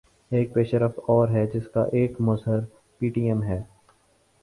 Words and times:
ایک 0.31 0.53
پیش 0.53 0.73
رفت 0.73 0.99
اور 1.07 1.27
ہے 1.29 1.45
جس 1.47 1.67
کا 1.67 1.83
ایک 1.91 2.21
مظہر 2.21 2.59
پی 2.99 3.09
ٹی 3.09 3.21
ایم 3.21 3.43
ہے۔ 3.43 3.61